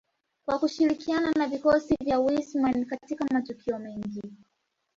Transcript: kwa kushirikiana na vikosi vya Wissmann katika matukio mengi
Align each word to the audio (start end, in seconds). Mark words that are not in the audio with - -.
kwa 0.45 0.59
kushirikiana 0.59 1.31
na 1.31 1.47
vikosi 1.47 1.95
vya 2.03 2.19
Wissmann 2.19 2.85
katika 2.85 3.25
matukio 3.25 3.79
mengi 3.79 4.21